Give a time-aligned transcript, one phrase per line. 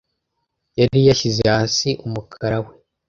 [0.79, 2.73] yari yashyize hasi umukara we